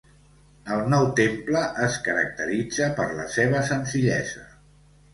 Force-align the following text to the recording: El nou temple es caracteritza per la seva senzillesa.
El 0.75 0.79
nou 0.93 1.05
temple 1.19 1.61
es 1.89 1.99
caracteritza 2.09 2.91
per 2.99 3.09
la 3.21 3.31
seva 3.39 3.65
senzillesa. 3.73 4.47